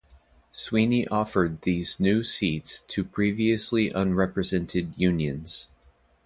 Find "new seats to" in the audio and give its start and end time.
1.99-3.03